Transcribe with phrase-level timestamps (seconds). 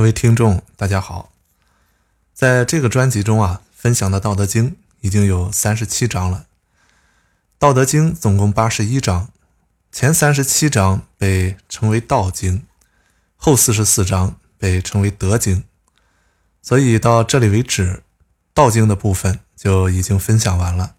[0.00, 1.30] 各位听众，大家好。
[2.32, 4.70] 在这个专辑中啊，分享的《道德经》
[5.02, 6.46] 已经有三十七章了。
[7.58, 9.28] 《道德经》总共八十一章，
[9.92, 12.60] 前三十七章被称为《道经》，
[13.36, 15.56] 后四十四章被称为《德经》。
[16.62, 17.96] 所以到这里为止，
[18.54, 20.94] 《道经》的部分就已经分享完了。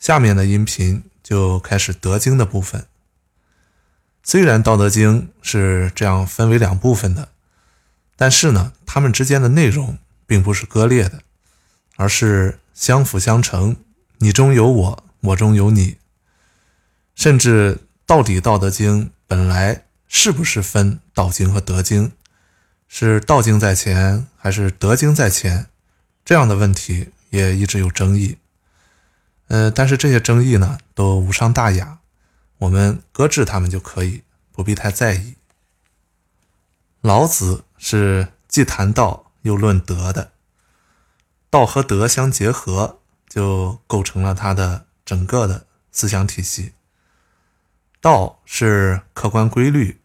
[0.00, 2.86] 下面的音频就开始《德经》的部分。
[4.24, 7.28] 虽然《道德经》是这样分为两部分的。
[8.20, 11.22] 但是呢，它们之间的内容并不是割裂的，
[11.96, 13.78] 而是相辅相成。
[14.18, 15.96] 你中有我，我中有你。
[17.14, 22.08] 甚至到底《道德经》本来是不是分《道经》和《德经》，
[22.88, 25.68] 是《道经》在前还是《德经》在前，
[26.22, 28.36] 这样的问题也一直有争议。
[29.48, 32.00] 呃，但是这些争议呢，都无伤大雅，
[32.58, 35.36] 我们搁置它们就可以，不必太在意。
[37.10, 37.64] 老子。
[37.82, 40.32] 是既谈道又论德的，
[41.48, 46.74] 道和德相结合，就构成了他的整个的思想体系。
[48.02, 50.02] 道是客观规律，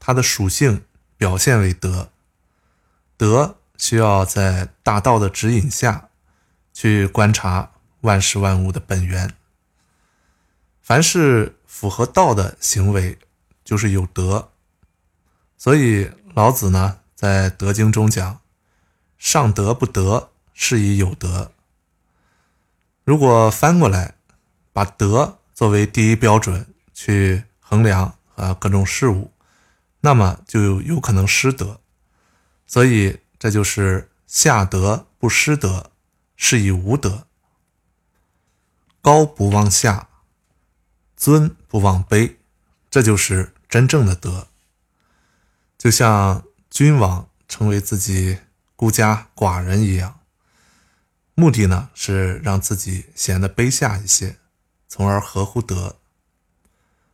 [0.00, 0.84] 它的属性
[1.16, 2.10] 表现为德，
[3.16, 6.08] 德需要在大道的指引下
[6.74, 7.70] 去观察
[8.00, 9.32] 万事万物的本源。
[10.82, 13.16] 凡是符合道的行为，
[13.64, 14.50] 就是有德，
[15.56, 16.10] 所以。
[16.36, 18.42] 老子呢，在《德经》中讲
[19.16, 21.50] ：“上德不德，是以有德。”
[23.04, 24.16] 如果翻过来，
[24.74, 29.32] 把德作为第一标准去衡量啊各种事物，
[30.00, 31.80] 那么就有可能失德。
[32.66, 35.90] 所以，这就是下德不失德，
[36.36, 37.26] 是以无德。
[39.00, 40.10] 高不忘下，
[41.16, 42.36] 尊不忘卑，
[42.90, 44.48] 这就是真正的德。
[45.86, 48.38] 就像君王成为自己
[48.74, 50.18] 孤家寡人一样，
[51.36, 54.34] 目的呢是让自己显得卑下一些，
[54.88, 55.94] 从而合乎德。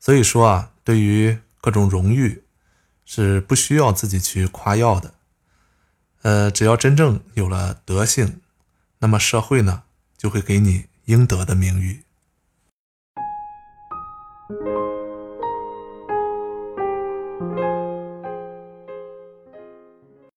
[0.00, 2.42] 所以说啊，对于各种荣誉，
[3.04, 5.12] 是不需要自己去夸耀的。
[6.22, 8.40] 呃，只要真正有了德性，
[9.00, 9.82] 那么社会呢
[10.16, 12.02] 就会给你应得的名誉。